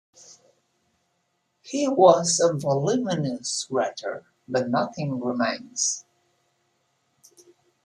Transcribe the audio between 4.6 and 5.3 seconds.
nothing